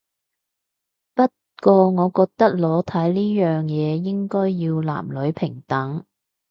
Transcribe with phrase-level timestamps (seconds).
[1.13, 1.29] 不
[1.61, 6.03] 過我覺得裸體呢樣嘢應該要男女平等